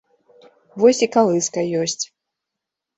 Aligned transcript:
Вось 0.79 1.03
і 1.07 1.09
калыска 1.17 1.69
ёсць! 1.85 2.03